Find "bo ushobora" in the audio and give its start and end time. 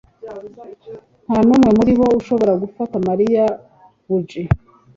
1.99-2.53